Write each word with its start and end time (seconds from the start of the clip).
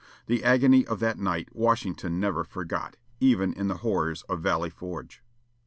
The 0.25 0.43
agony 0.43 0.83
of 0.87 0.99
that 1.01 1.19
night 1.19 1.55
Washington 1.55 2.19
never 2.19 2.43
forgot, 2.43 2.95
even 3.19 3.53
in 3.53 3.67
the 3.67 3.77
horrors 3.85 4.23
of 4.23 4.39
Valley 4.41 4.71
Forge. 4.71 5.21